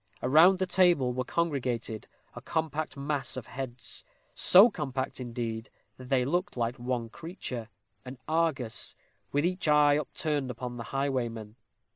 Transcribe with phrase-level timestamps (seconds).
[0.23, 6.25] Around the table were congregated a compact mass of heads; so compact, indeed, that they
[6.25, 7.69] looked like one creature
[8.03, 8.95] an Argus,
[9.31, 11.55] with each eye upturned upon the highwayman.